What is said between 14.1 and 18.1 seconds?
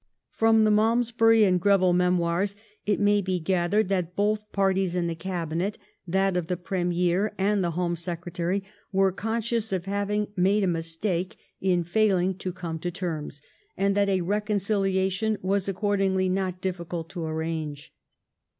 reconciliation was accordingly not difficult to arrange.